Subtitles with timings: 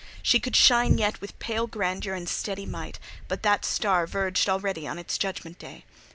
[0.23, 4.87] She could shine yet with pale grandeur and steady might; but that star verged already
[4.87, 5.85] on its judgment day.